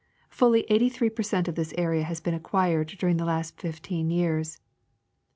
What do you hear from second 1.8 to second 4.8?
has been acquired during the past fifteen years.